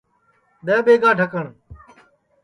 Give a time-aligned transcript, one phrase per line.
[0.65, 1.47] دؔے ٻیگا ڈھکٹؔ